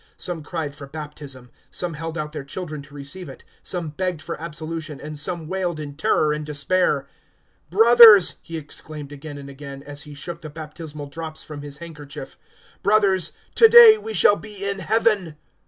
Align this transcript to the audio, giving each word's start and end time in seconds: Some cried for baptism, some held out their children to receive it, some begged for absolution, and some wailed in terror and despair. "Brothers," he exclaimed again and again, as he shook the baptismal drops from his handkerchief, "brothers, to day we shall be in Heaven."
Some 0.17 0.41
cried 0.41 0.73
for 0.73 0.87
baptism, 0.87 1.51
some 1.69 1.93
held 1.93 2.17
out 2.17 2.31
their 2.31 2.43
children 2.43 2.81
to 2.81 2.95
receive 2.95 3.29
it, 3.29 3.43
some 3.61 3.89
begged 3.89 4.19
for 4.19 4.41
absolution, 4.41 4.99
and 4.99 5.15
some 5.15 5.47
wailed 5.47 5.79
in 5.79 5.95
terror 5.95 6.33
and 6.33 6.43
despair. 6.43 7.05
"Brothers," 7.69 8.37
he 8.41 8.57
exclaimed 8.57 9.11
again 9.11 9.37
and 9.37 9.47
again, 9.47 9.83
as 9.83 10.01
he 10.01 10.15
shook 10.15 10.41
the 10.41 10.49
baptismal 10.49 11.05
drops 11.05 11.43
from 11.43 11.61
his 11.61 11.77
handkerchief, 11.77 12.35
"brothers, 12.81 13.31
to 13.53 13.67
day 13.69 13.95
we 13.99 14.15
shall 14.15 14.35
be 14.35 14.65
in 14.67 14.79
Heaven." 14.79 15.37